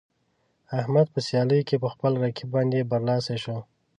[0.79, 3.57] احمد په سیالۍ کې په خپل رقیب باندې برلاسی شو.